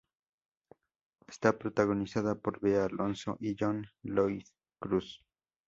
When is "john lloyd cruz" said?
3.55-5.23